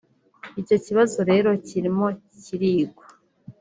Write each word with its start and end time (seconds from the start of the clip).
Icyo 0.61 0.77
kibazo 0.85 1.19
rero 1.31 1.49
kirimo 1.67 2.07
kirigwa 2.43 3.05